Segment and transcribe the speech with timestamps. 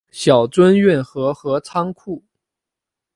[0.09, 2.23] 小樽运河和仓库